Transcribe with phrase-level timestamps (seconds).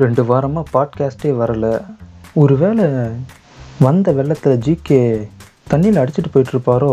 [0.00, 1.66] ரெண்டு வாரமாக பாட்காஸ்ட்டே வரல.
[2.34, 2.84] ஒருவேளை
[3.80, 5.00] வந்த வெள்ளத்தில் ஜிகே
[5.70, 6.92] தண்ணியில் அடிச்சிட்டு போயிட்டுருப்பாரோ?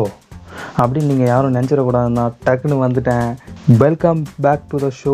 [0.77, 3.29] அப்படின்னு நீங்கள் யாரும் நினச்சிடக்கூடாது நான் டக்குன்னு வந்துட்டேன்.
[3.77, 5.13] Welcome back to the show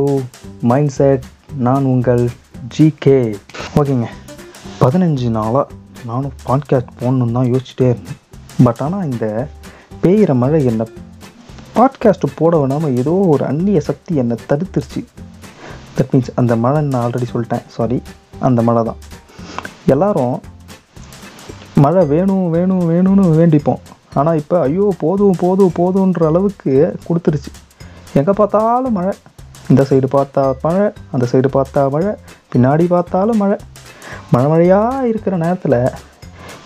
[0.89, 1.23] mindset
[1.57, 2.23] நான் உங்கள்
[2.77, 3.17] ஜிகே
[3.75, 4.07] ஓகேங்க.
[4.79, 5.67] பதினஞ்சு நாளாக
[6.05, 8.19] நானும் பாட்காஸ்ட் போடணுன்னு தான் யோசிச்சுட்டே இருந்தேன்.
[8.63, 9.27] பட் ஆனால் இந்த
[10.03, 10.87] பெய்கிற மழை என்னை
[11.75, 15.01] பாட்காஸ்ட்டு போட வேணாமல் ஏதோ ஒரு அந்நிய சக்தி என்னை தடுத்துருச்சு.
[15.97, 17.65] தட் மீன்ஸ் அந்த மழை நான் ஆல்ரெடி சொல்லிட்டேன்.
[17.75, 17.97] சாரி
[18.47, 18.99] அந்த மழை தான்.
[19.93, 20.35] எல்லோரும்
[21.83, 23.81] மழை வேணும் வேணும் வேணும்னு வேண்டிப்போம்.
[24.19, 26.73] ஆனால் இப்போ ஐயோ போதும் போதும் போதுன்ற அளவுக்கு
[27.07, 27.51] கொடுத்துருச்சு.
[28.19, 29.13] எங்கே பார்த்தாலும் மழை.
[29.71, 32.11] இந்த சைடு பார்த்தா மழை அந்த சைடு பார்த்தா மழை.
[32.53, 33.57] பின்னாடி பார்த்தாலும் மழை.
[34.33, 35.79] மழை மழையாக இருக்கிற நேரத்தில்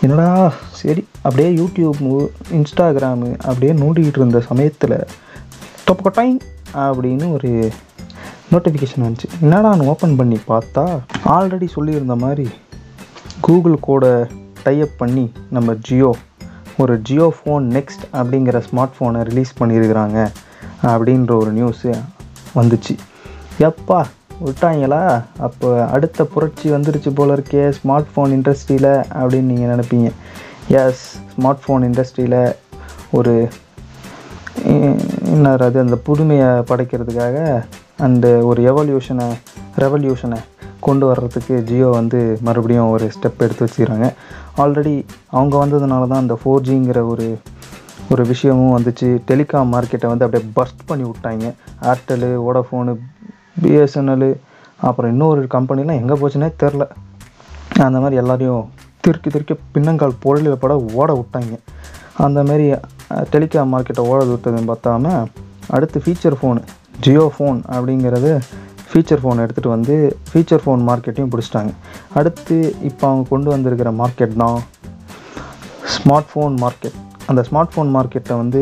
[0.06, 0.28] என்னடா
[0.80, 2.02] சரி அப்படியே யூடியூப்
[2.58, 4.98] இன்ஸ்டாகிராமு அப்படியே நோண்டிக்கிட்டு இருந்த சமயத்தில்
[5.88, 6.34] தொப்பக்கொட்டாய்
[6.86, 7.52] அப்படின்னு ஒரு
[8.52, 9.28] நோட்டிஃபிகேஷன் வந்துச்சு.
[9.42, 10.84] என்னடா ஓப்பன் பண்ணி பார்த்தா?
[11.26, 12.48] ஆல்ரெடி சொல்லியிருந்த மாதிரி
[13.40, 14.06] கூகுள் கூட
[14.64, 16.12] டைப் பண்ணி நம்ம ஜியோ
[16.78, 20.18] ஒரு ஜியோ ஃபோன் நெக்ஸ்ட் அப்படிங்கிற ஸ்மார்ட் ஃபோனை ரிலீஸ் பண்ணியிருக்கிறாங்க
[20.84, 21.92] அப்படின்ற ஒரு நியூஸு
[22.56, 22.94] வந்துச்சு.
[23.60, 24.00] எப்பா
[24.46, 25.02] விட்டாங்களா?
[25.38, 30.12] அப்போ அடுத்த புரட்சி வந்துருச்சு போல இருக்கே ஸ்மார்ட் ஃபோன் இண்டஸ்ட்ரியில் அப்படின்னு நீங்கள் நினைப்பீங்க.
[30.68, 32.56] எஸ் ஸ்மார்ட் ஃபோன் இண்டஸ்ட்ரியில்
[33.12, 33.34] ஒரு
[35.34, 37.66] என்ன அது அந்த புதுமையை படைக்கிறதுக்காக
[38.06, 39.28] அந்த ஒரு எவல்யூஷனை
[39.84, 40.40] ரெவல்யூஷனை
[40.86, 44.08] கொண்டு வர்றதுக்கு ஜியோ வந்து மறுபடியும் ஒரு ஸ்டெப் எடுத்து வச்சுக்கிறாங்க.
[44.64, 44.94] ஆல்ரெடி
[45.36, 47.28] அவங்க வந்ததுனால தான் அந்த ஃபோர் ஜிங்கிற ஒரு
[48.12, 49.08] ஒரு விஷயமும் வந்துச்சு.
[49.30, 51.46] டெலிகாம் மார்க்கெட்டை வந்து அப்படியே பஸ்ட் பண்ணி விட்டாங்க.
[51.92, 52.94] ஏர்டெலு வோடஃபோனு
[53.62, 54.30] பிஎஸ்என்எல்
[54.88, 56.86] அப்புறம் இன்னொரு கம்பெனிலாம் எங்கே போச்சுன்னே தெரில
[57.88, 58.64] அந்த மாதிரி எல்லாரையும்
[59.06, 61.56] திருக்கி திருக்கி பின்னங்கால் பொருளில் பட ஓட விட்டாங்க.
[62.26, 62.68] அந்தமாரி
[63.34, 65.28] டெலிகாம் மார்க்கெட்டை ஓட விட்டதுன்னு பார்த்தாம
[65.76, 66.62] அடுத்து ஃபீச்சர் ஃபோனு
[67.08, 68.32] ஜியோ ஃபோன் அப்படிங்கிறது
[68.90, 69.96] ஃபீச்சர் ஃபோன் எடுத்துகிட்டு வந்து
[70.30, 71.72] ஃபீச்சர் ஃபோன் மார்க்கெட்டையும் பிடிச்சிட்டாங்க.
[72.20, 72.56] அடுத்து
[72.90, 74.58] இப்போ அவங்க கொண்டு வந்திருக்கிற மார்க்கெட் தான்
[75.96, 76.98] ஸ்மார்ட் ஃபோன் மார்க்கெட்
[77.32, 78.62] அந்த ஸ்மார்ட் ஃபோன் மார்க்கெட்டை வந்து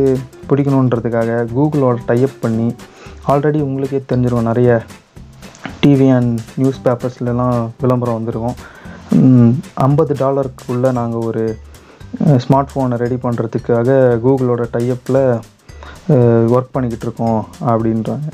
[0.49, 2.67] பிடிக்கணுன்றதுக்காக கூகுளோட டைப் பண்ணி
[3.31, 4.69] ஆல்ரெடி உங்களுக்கே தெரிஞ்சிருக்கும் நிறைய
[5.83, 8.57] டிவி அண்ட் நியூஸ் பேப்பர்ஸ்லலாம் விளம்பரம் வந்திருக்கும்.
[9.87, 11.43] ஐம்பது டாலருக்குள்ளே நாங்கள் ஒரு
[12.43, 13.89] ஸ்மார்ட் ஃபோனை ரெடி பண்ணுறதுக்காக
[14.25, 15.21] கூகுளோட டைப்பில்
[16.55, 17.39] ஒர்க் பண்ணிக்கிட்டு இருக்கோம்
[17.71, 18.27] அப்படின்றாங்க.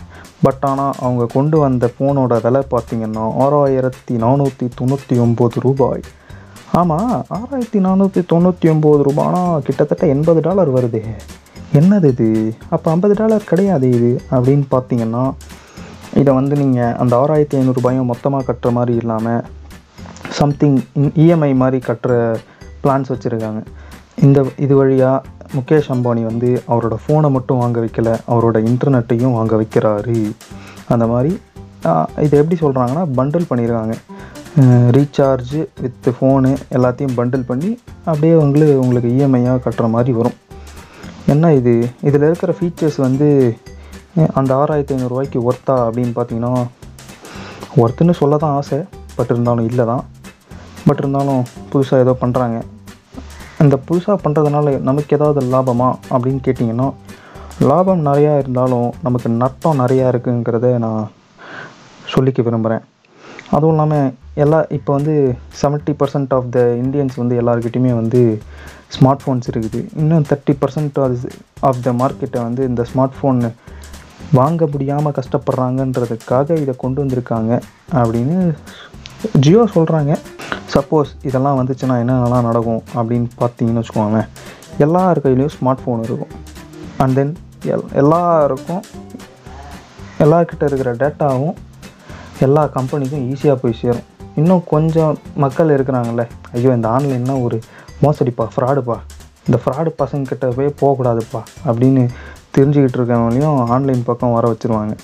[0.46, 6.04] பட் ஆனால் அவங்க கொண்டு வந்த ஃபோனோட விலை பார்த்திங்கன்னா ஆறாயிரத்தி நானூற்றி தொண்ணூற்றி ஒம்பது ரூபாய்.
[6.80, 11.02] ஆமாம் ஆறாயிரத்தி நானூற்றி தொண்ணூற்றி ஒம்பது ரூபாய்னா கிட்டத்தட்ட எண்பது டாலர் வருது.
[11.80, 12.30] என்னது இது?
[12.76, 15.24] அப்போ ஐம்பது டாலர் கிடையாது இது அப்படின்னு பார்த்தீங்கன்னா
[16.22, 19.44] இதை வந்து நீங்கள் அந்த ஆறாயிரத்தி ஐநூறுரூபாயும் மொத்தமாக கட்டுற மாதிரி இல்லாமல்
[20.40, 20.80] சம்திங்
[21.24, 22.14] இஎம்ஐ மாதிரி கட்டுற
[22.84, 23.62] பிளான்ஸ் வச்சுருக்காங்க.
[24.26, 25.24] இந்த இது வழியாக
[25.56, 30.20] முகேஷ் அம்பானி வந்து அவரோட ஃபோனை மட்டும் வாங்க வைக்கல அவரோட இன்டர்நெட்டையும் வாங்க வைக்கிறாரு.
[30.94, 31.32] அந்த மாதிரி
[32.26, 33.96] இதை எப்படி சொல்கிறாங்கன்னா பண்டில் பண்ணியிருக்காங்க
[34.96, 37.70] ரீசார்ஜு வித் ஃபோனு எல்லாத்தையும் பண்டில் பண்ணி
[38.10, 40.38] அப்படியே உங்களுக்கு உங்களுக்கு இஎம்ஐயாக கட்டுற மாதிரி வரும்.
[41.34, 41.74] என்ன இது?
[42.08, 43.28] இதில் இருக்கிற ஃபீச்சர்ஸ் வந்து
[44.40, 46.54] அந்த ஆறாயிரத்தி ஐநூறுரூவாய்க்கு ஒர்த்தா அப்படின்னு பார்த்தீங்கன்னா
[47.82, 48.80] ஒர்த்துன்னு சொல்ல தான் ஆசை
[49.18, 50.04] பட் இருந்தாலும் இல்லை தான்
[50.88, 51.42] பட் இருந்தாலும்
[51.72, 52.58] புதுசாக ஏதோ பண்ணுறாங்க
[53.62, 56.88] இந்த புதுசாக பண்ணுறதுனால நமக்கு ஏதாவது லாபமா அப்படின்னு கேட்டிங்கன்னா
[57.70, 61.04] லாபம் நிறையா இருந்தாலும் நமக்கு நட்டம் நிறையா இருக்குங்கிறத நான்
[62.16, 62.84] சொல்லிக்க விரும்புகிறேன்
[63.50, 65.14] அதுவும் இல்லாமல் எல்லா இப்போ வந்து
[65.62, 68.22] seventy percent of the Indians வந்து எல்லாருக்கிட்டையுமே வந்து
[68.96, 69.80] ஸ்மார்ட் ஃபோன்ஸ் இருக்குது.
[70.02, 70.98] இன்னும் தேர்ட்டி பர்சன்ட்
[71.70, 73.40] ஆஃப் த மார்க்கெட்டை வந்து இந்த ஸ்மார்ட் ஃபோன்
[74.32, 77.52] வாங்க முடியாமல் கஷ்டப்படுறாங்கன்றதுக்காக இதை கொண்டு வந்திருக்காங்க
[77.94, 78.38] அப்படின்னு
[79.40, 80.12] ஜியோ சொல்கிறாங்க
[80.74, 84.30] சப்போஸ் இதெல்லாம் வந்துச்சுன்னா என்னென்னலாம் நடக்கும் அப்படின்னு பார்த்தீங்கன்னு வச்சுக்கோங்களேன்.
[84.86, 86.34] எல்லார் கையிலையும் ஸ்மார்ட் ஃபோன் இருக்கும்.
[87.04, 87.34] அண்ட் தென்
[87.74, 88.84] எல் எல்லாருக்கும்
[90.26, 91.58] எல்லார்கிட்ட இருக்கிற டேட்டாவும்
[92.46, 94.08] எல்லா கம்பெனிக்கும் ஈஸியாக போய் சேரும்.
[94.40, 96.24] இன்னும் கொஞ்சம் மக்கள் இருக்கிறாங்கல்ல.
[96.54, 97.58] ஐயோ இந்த ஆன்லைன்னா ஒரு
[98.04, 98.98] மோசடிப்பா ஃப்ராடுப்பா
[99.48, 102.04] இந்த ஃப்ராடு பசங்கக்கிட்ட போய் போகக்கூடாதுப்பா அப்படின்னு
[102.56, 104.96] தெரிஞ்சுக்கிட்டு இருக்கவங்களையும் ஆன்லைன் பக்கம் வர வச்சுருவாங்க.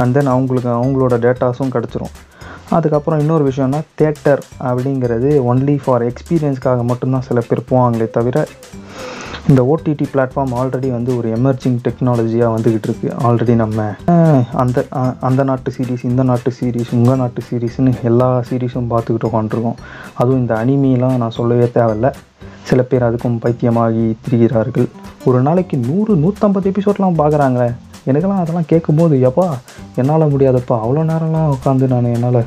[0.00, 2.14] அண்ட் தென் அவங்களுக்கு அவங்களோட டேட்டாஸும் கிடச்சிரும்.
[2.76, 8.46] அதுக்கப்புறம் இன்னொரு விஷயம்னா தேட்டர் அப்படிங்கிறது ஒன்லி ஃபார் எக்ஸ்பீரியன்ஸ்க்காக மட்டும்தான் சில பேர் போவாங்களே தவிர
[9.48, 13.86] இந்த ஓடிடி பிளாட்ஃபார்ம் ஆல்ரெடி வந்து ஒரு எமர்ஜிங் டெக்னாலஜியாக வந்துக்கிட்டு இருக்குது ஆல்ரெடி நம்ம
[14.62, 14.84] அந்த
[15.28, 19.78] அந்த நாட்டு சீரீஸ் இந்த நாட்டு சீரீஸ் உங்கள் நாட்டு சீரீஸ்னு எல்லா சீரீஸும் பார்த்துக்கிட்டு உட்காந்துருக்கோம்
[20.14, 22.10] அதுவும் இந்த அனிமிலாம் நான் சொல்லவே தேவையில்ல.
[22.68, 24.86] சில பேர் அதுக்கும் பைத்தியமாகி திரிகிறார்கள்.
[25.24, 27.68] ஒரு நாளைக்கு நூறு நூற்றம்பது எபிசோட்லாம் பார்க்குறாங்களே.
[28.08, 29.46] எனக்கெல்லாம் அதெல்லாம் கேட்கும்போது எப்பா
[30.00, 32.40] என்னால் முடியாதப்பா அவ்வளோ நேரம்லாம் உட்காந்து நான் என்னால்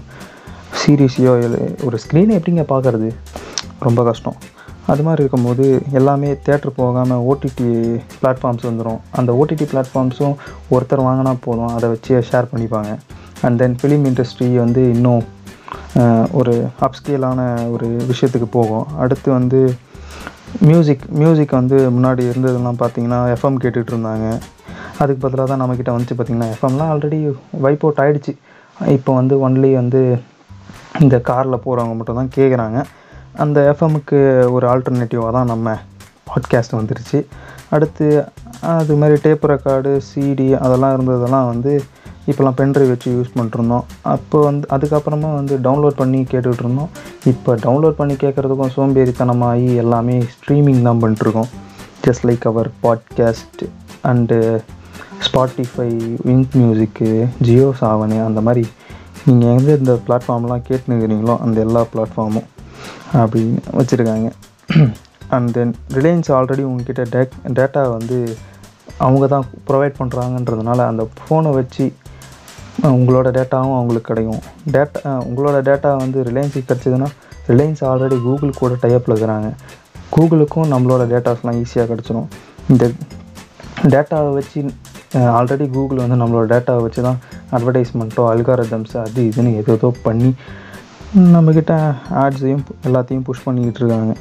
[0.81, 1.31] சீரியஸையோ
[1.88, 3.09] ஒரு ஸ்க்ரீனை எப்படிங்க பார்க்குறது?
[3.88, 4.38] ரொம்ப கஷ்டம்.
[4.92, 5.65] அது மாதிரி இருக்கும்போது
[6.00, 7.69] எல்லாமே தேட்டர் போகாமல் ஓடிடி
[8.19, 10.36] பிளாட்ஃபார்ம்ஸ் வந்துடும் அந்த ஓடிடி பிளாட்ஃபார்ம்ஸும்
[10.75, 12.92] ஒருத்தர் வாங்கினா போதும் அதை வச்சு ஷேர் பண்ணிப்பாங்க.
[13.45, 15.24] அண்ட் தென் ஃபிலிம் இண்டஸ்ட்ரி வந்து இன்னும்
[16.39, 16.53] ஒரு
[16.86, 17.42] அப்ஸ்கேலான
[17.74, 18.86] ஒரு விஷயத்துக்கு போகும்.
[19.03, 19.60] அடுத்து வந்து
[20.69, 24.27] மியூசிக் மியூசிக் வந்து முன்னாடி இருந்ததெல்லாம் பார்த்தீங்கன்னா எஃப்எம் கேட்டுகிட்டு இருந்தாங்க.
[24.99, 27.19] அதுக்கு பதிலாக தான் நம்மக்கிட்ட வந்துச்சு பார்த்தீங்கன்னா எஃப்எம்லாம் ஆல்ரெடி
[27.65, 28.33] வைப் அவுட் ஆகிடுச்சு
[28.95, 30.01] இப்போ வந்து ஒன்லி வந்து
[30.99, 32.77] இந்த காரில் போகிறவங்க மட்டும் தான் கேட்குறாங்க
[33.44, 34.19] அந்த எஃப்எம்முக்கு
[34.51, 35.75] ஒரு ஆல்டர்னேட்டிவாக தான் நம்ம
[36.29, 37.19] பாட்காஸ்ட் வந்துருச்சு.
[37.69, 38.05] அடுத்து
[38.75, 41.71] அது மாதிரி டேப் ரெக்கார்டு சிடி அதெல்லாம் இருந்ததெல்லாம் வந்து
[42.31, 43.85] இப்போலாம் பென்ட்ரைவ் வச்சு யூஸ் பண்ணிட்டுருந்தோம்.
[44.13, 46.89] அப்போ வந்து அதுக்கப்புறமா வந்து டவுன்லோட் பண்ணி கேட்டுக்கிட்டு இருந்தோம்
[47.31, 51.51] இப்போ டவுன்லோட் பண்ணி கேட்குறதுக்கும் சோம்பேறித்தனமாகி எல்லாமே ஸ்ட்ரீமிங் தான் பண்ணிட்டுருக்கோம்.
[52.07, 53.63] Just like our podcast
[54.11, 54.39] and
[55.25, 55.89] Spotify
[56.27, 57.09] Wynk music
[57.45, 58.63] Jio Saavn அந்த மாதிரி
[59.27, 62.47] நீங்கள் எந்த இந்த பிளாட்ஃபார்ம்லாம் கேட்டுனுக்கிறீங்களோ அந்த எல்லா பிளாட்ஃபார்மும்
[63.21, 64.27] அப்படின்னு வச்சுருக்காங்க.
[65.35, 68.17] அண்ட் தென் ரிலையன்ஸ் ஆல்ரெடி உங்ககிட்ட டேக் டேட்டா வந்து
[69.05, 71.85] அவங்க தான் ப்ரொவைட் பண்ணுறாங்கன்றதுனால அந்த ஃபோனை வச்சு
[72.95, 74.41] உங்களோட டேட்டாவும் அவங்களுக்கு கிடைக்கும்.
[74.75, 77.09] டேட்டா உங்களோட டேட்டா வந்து ரிலையன்ஸுக்கு கிடச்சிதுன்னா
[77.51, 79.49] ரிலையன்ஸ் ஆல்ரெடி கூகுள் கூட டைப்பில் இருக்கிறாங்க.
[80.15, 82.27] கூகுளுக்கும் நம்மளோட டேட்டாஸ்லாம் ஈஸியாக கிடச்சிரும்.
[82.71, 82.85] இந்த
[83.93, 84.59] டேட்டாவை வச்சு
[85.15, 87.19] ஆல்ரெடி கூகுள் வந்து நம்மளோட டேட்டாவை வச்சு தான்
[87.51, 90.36] அட்வர்டைஸ்மெண்ட்டோ அல்காரதம்ஸ் அது இதுன்னு ஏதோ பண்ணி
[91.27, 91.74] நம்மக்கிட்ட
[92.15, 94.13] ஆட்ஸையும் எல்லாத்தையும் புஷ் பண்ணிக்கிட்டு இருக்காங்க.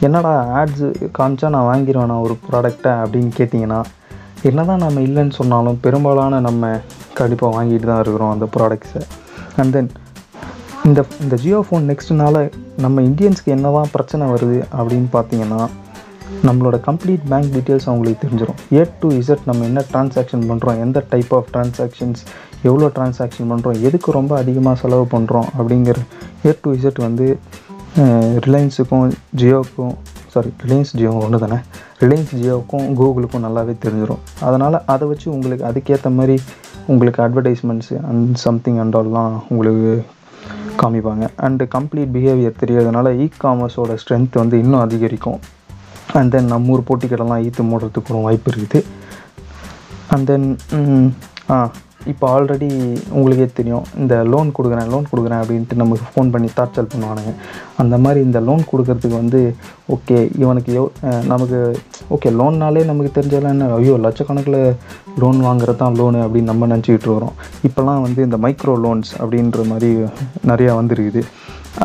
[0.00, 0.84] என்னடா ஆட்ஸ்
[1.18, 3.80] காமிச்சா நான் வாங்கிடுவேன் நான் ஒரு ப்ராடக்டை அப்படின்னு கேட்டிங்கன்னா
[4.44, 6.80] என்ன தான் நம்ம இல்லைன்னு சொன்னாலும் பெரும்பாலான நம்ம
[7.14, 9.02] கண்டிப்பாக வாங்கிட்டு தான் இருக்கிறோம் அந்த ப்ராடக்ட்ஸை
[9.56, 9.90] அண்ட் தென்
[10.84, 15.60] இந்த இந்த ஜியோ ஃபோன் நெக்ஸ்ட்னால நம்ம இந்தியன்ஸ்க்கு என்ன தான் பிரச்சனை வருது அப்படின்னு பார்த்தீங்கன்னா
[16.46, 21.32] நம்மளோட கம்ப்ளீட் பேங்க் டீட்டெயில்ஸ் அவங்களுக்கு தெரிஞ்சிடும் ஏ டு இசட் நம்ம என்ன டிரான்சாக்ஷன் பண்ணுறோம் எந்த டைப்
[21.38, 22.22] ஆஃப் டிரான்சாக்ஷன்ஸ்
[22.62, 25.98] எவ்வளோ டிரான்சாக்ஷன் பண்ணுறோம் எதுக்கு ரொம்ப அதிகமாக செலவு பண்ணுறோம் அப்படிங்கிற
[26.46, 27.26] ஏ டு இசட் வந்து
[28.46, 29.94] ரிலையன்ஸுக்கும் ஜியோக்கும்
[30.32, 31.58] சாரி ரிலையன்ஸ் ஜியோ ஒன்று தானே?
[32.02, 36.36] ரிலையன்ஸ் ஜியோவுக்கும் கூகுளுக்கும் நல்லாவே தெரிஞ்சிடும் அதனால் அதை வச்சு உங்களுக்கு அதுக்கேற்ற மாதிரி
[36.92, 39.92] உங்களுக்கு அட்வர்டைஸ்மெண்ட்ஸு அண்ட் சம்திங் அண்ட் ஆல்லாம் உங்களுக்கு
[40.82, 41.24] காமிப்பாங்க.
[41.46, 45.40] அண்டு கம்ப்ளீட் பிஹேவியர் தெரியறதுனால இ காமர்ஸோட ஸ்ட்ரென்த் வந்து இன்னும் அதிகரிக்கும்.
[46.18, 48.80] அண்ட் தென் நம்ம ஊர் போட்டிக்கடலாம் ஈத்து மூடுறதுக்கு ஒரு வாய்ப்பு இருக்குது.
[50.14, 50.48] அண்ட் தென்
[51.54, 51.58] ஆ
[52.10, 52.68] இப்போ ஆல்ரெடி
[53.16, 57.32] உங்களுக்கே தெரியும் இந்த லோன் கொடுக்குறேன் லோன் கொடுக்குறேன் அப்படின்ட்டு நமக்கு ஃபோன் பண்ணி டார்ச்சல் பண்ணுவானுங்க.
[57.82, 59.40] அந்த மாதிரி இந்த லோன் கொடுக்கறதுக்கு வந்து
[59.94, 60.88] ஓகே இவனுக்கு எவ்
[61.32, 61.58] நமக்கு
[62.16, 64.60] ஓகே லோன்னாலே நமக்கு தெரிஞ்சாலும் என்ன ஐயோ லட்சக்கணக்கில்
[65.24, 67.36] லோன் வாங்குறது தான் லோனு அப்படின்னு நம்ம நினச்சிக்கிட்டு இருக்கிறோம்.
[67.68, 69.90] இப்போல்லாம் வந்து இந்த மைக்ரோ லோன்ஸ் அப்படின்ற மாதிரி
[70.52, 71.22] நிறையா வந்துருக்குது.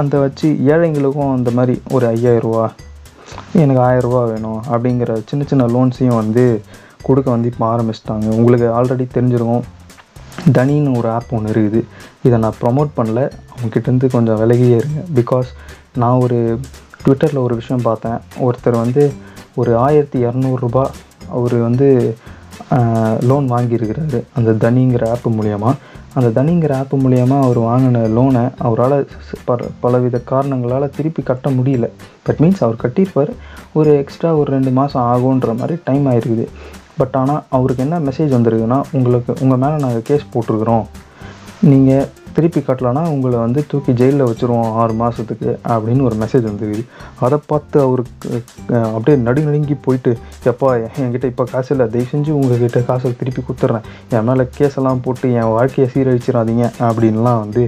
[0.01, 2.65] அந்த வச்சு ஏழைங்களுக்கும் அந்த மாதிரி ஒரு ஐயாயிரரூவா
[3.53, 6.61] எனக்கு ஆயரூபா வேணும் அப்படிங்கிற சின்ன சின்ன லோன்ஸையும் வந்து
[7.01, 8.27] கொடுக்க வந்து இப்போ ஆரம்பிச்சிட்டாங்க.
[8.39, 9.63] உங்களுக்கு ஆல்ரெடி தெரிஞ்சிருக்கும்.
[10.51, 11.81] தனின்னு ஒரு ஆப் ஒன்று இருக்குது.
[12.23, 13.31] இதை நான் ப்ரொமோட் பண்ணல.
[13.55, 15.49] அவங்ககிட்டேருந்து கொஞ்சம் விலகியே இருங்க பிகாஸ்
[15.95, 16.59] நான் ஒரு
[17.05, 18.19] ட்விட்டரில் ஒரு விஷயம் பார்த்தேன்.
[18.45, 19.13] ஒருத்தர் வந்து
[19.55, 20.83] ஒரு ஆயிரத்தி இரநூறுபா
[21.29, 22.17] அவர் வந்து
[23.29, 24.19] லோன் வாங்கியிருக்கிறாரு.
[24.37, 25.73] அந்த தனிங்கிற ஆப் மூலயமா.
[26.13, 29.07] அந்த தனிங்கிற ஆப்பு மூலயமா அவர் வாங்கின லோனை அவரால்
[29.45, 31.89] பல பலவித காரணங்களால் திருப்பி கட்ட முடியல.
[32.27, 33.31] தட் மீன்ஸ் அவர் கட்டியிருப்பார்.
[33.73, 36.47] ஒரு எக்ஸ்ட்ரா ஒரு ரெண்டு மாதம் ஆகுன்ற மாதிரி டைம் ஆயிருக்குது.
[36.97, 40.85] பட் ஆனால் அவருக்கு என்ன மெசேஜ் வந்திருக்குன்னா உங்களுக்கு உங்கள் மேலே நாங்கள் கேஸ் போட்டிருக்கிறோம்.
[41.71, 46.83] நீங்கள் திருப்பி கட்டலனா உங்களை வந்து தூக்கி ஜெயிலில் வச்சுருவோம் ஆறு மாதத்துக்கு அப்படின்னு ஒரு மெசேஜ் வந்துருக்குது
[47.25, 48.29] அதை பார்த்து அவருக்கு
[48.95, 50.11] அப்படியே நடு நடுங்கி போயிட்டு
[50.51, 50.69] எப்பா
[51.03, 51.85] என்கிட்ட இப்போ காசு இல்லை.
[51.93, 56.65] தயவு செஞ்சு உங்ககிட்ட காசை திருப்பி கொடுத்துட்றேன் என் மேலே கேஸெல்லாம் போட்டு என் வாழ்க்கையை சீரழிச்சிடாதீங்க.
[56.89, 57.63] அப்படின்லாம் வந்து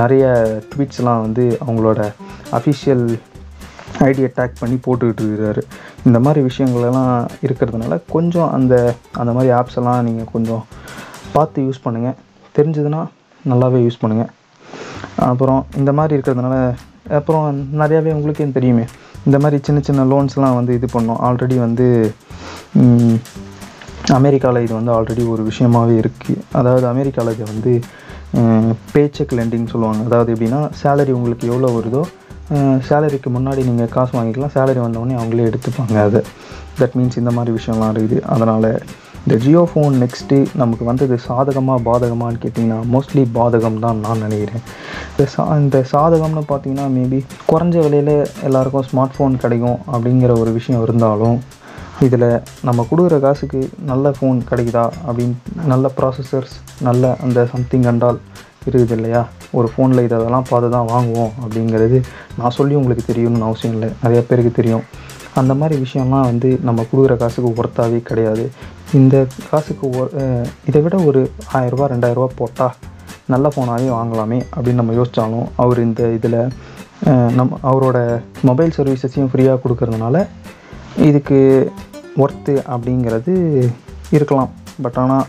[0.00, 0.26] நிறைய
[0.72, 2.02] ட்வீட்ஸ்லாம் வந்து அவங்களோட
[2.58, 3.06] அஃபிஷியல்
[4.08, 5.62] ஐடியை டேக் பண்ணி போட்டுக்கிட்டு இருக்கிறாரு.
[6.08, 7.16] இந்த மாதிரி விஷயங்களெல்லாம்
[7.46, 8.74] இருக்கிறதுனால கொஞ்சம் அந்த
[9.22, 10.62] அந்த மாதிரி ஆப்ஸ் எல்லாம் நீங்கள் கொஞ்சம்
[11.34, 12.16] பார்த்து யூஸ் பண்ணுங்கள்
[12.58, 13.02] தெரிஞ்சதுன்னா
[13.50, 14.32] நல்லாவே யூஸ் பண்ணுங்கள்
[15.30, 16.56] அப்புறம் இந்த மாதிரி இருக்கிறதுனால
[17.18, 17.46] அப்புறம்
[17.80, 18.84] நிறையாவே உங்களுக்கே தெரியுமே.
[19.26, 21.20] இந்த மாதிரி சின்ன சின்ன லோன்ஸ்லாம் வந்து இது பண்ணோம்.
[21.26, 21.86] ஆல்ரெடி வந்து
[24.18, 27.72] அமெரிக்காவில் இது வந்து ஆல்ரெடி ஒரு விஷயமாகவே இருக்குது அதாவது அமெரிக்காவில் இது வந்து
[28.94, 30.02] பேச்செக் லெண்டிங் சொல்லுவாங்க.
[30.08, 32.02] அதாவது எப்படின்னா சேலரி உங்களுக்கு எவ்வளோ வருதோ
[32.88, 34.54] சேலரிக்கு முன்னாடி நீங்கள் காசு வாங்கிக்கலாம்.
[34.56, 36.20] சேலரி வந்தவொடனே அவங்களே எடுத்துப்பாங்க அதை.
[36.80, 38.18] தட் மீன்ஸ் இந்த மாதிரி விஷயம்லாம் இருக்குது.
[38.34, 38.68] அதனால்
[39.24, 44.62] இந்த ஜியோ ஃபோன் நெக்ஸ்ட்டு நமக்கு வந்தது சாதகமாக பாதகமான்னு கேட்டிங்கன்னா மோஸ்ட்லி பாதகம் தான் நான் நினைக்கிறேன்.
[45.10, 47.18] இந்த சா இந்த சாதகம்னு பார்த்தீங்கன்னா மேபி
[47.50, 48.14] குறைஞ்ச விலையில்
[48.48, 51.38] எல்லாருக்கும் ஸ்மார்ட் ஃபோன் கிடைக்கும் அப்படிங்கிற ஒரு விஷயம் இருந்தாலும்
[52.08, 52.28] இதில்
[52.68, 53.62] நம்ம கொடுக்குற காசுக்கு
[53.92, 56.54] நல்ல ஃபோன் கிடைக்குதா அப்படின்னு நல்ல ப்ராசஸர்ஸ்
[56.88, 58.20] நல்ல அந்த சம்திங் கண்டால்
[58.68, 59.24] இருக்குது இல்லையா?
[59.58, 61.98] ஒரு ஃபோனில் இதெல்லாம் பார்த்து தான் வாங்குவோம் அப்படிங்கிறது
[62.38, 63.90] நான் சொல்லி உங்களுக்கு தெரியும்னு அவசியம் இல்லை.
[64.04, 64.86] நிறைய பேருக்கு தெரியும்.
[65.40, 68.44] அந்த மாதிரி விஷயம்லாம் வந்து நம்ம கொடுக்குற காசுக்கு ஒர்த்தாகவே கிடையாது.
[68.94, 69.16] இந்த
[69.50, 70.10] காசுக்கு ஒ-
[70.66, 71.20] இதை விட ஒரு
[71.52, 72.74] ஆயிரரூபா ரெண்டாயிரரூபா போட்டால்
[73.26, 76.38] நல்ல ஃபோனாகவே வாங்கலாமே அப்படின்னு நம்ம யோசித்தாலும் அவர் இந்த இதில்
[77.30, 77.98] நம் அவரோட
[78.42, 80.16] மொபைல் சர்வீசஸையும் ஃப்ரீயாக கொடுக்கறதுனால
[80.98, 81.38] இதுக்கு
[82.16, 83.32] ஒர்த்து அப்படிங்கிறது
[84.10, 84.50] இருக்கலாம்.
[84.82, 85.26] பட் ஆனால்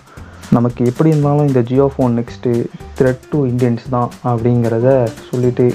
[0.50, 2.52] நமக்கு எப்படி இருந்தாலும் இந்த Jio phone next
[2.98, 4.90] threat to Indians தான் அப்படிங்கிறத
[5.30, 5.66] சொல்லிவிட்டு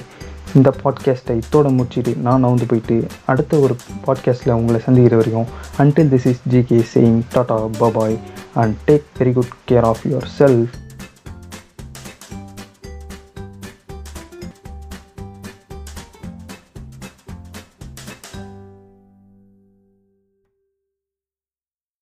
[0.54, 3.76] இந்த பாட்காஸ்ட்டை இத்தோட முடிச்சுட்டு நான் நவுந்து போயிட்டு அடுத்த ஒரு
[4.06, 8.18] பாட்காஸ்ட்டில் உங்களை சந்திக்கிற வரைக்கும் until this is G K saying tata bye bye
[8.54, 10.04] and take very good care of
[10.38, 10.89] yourself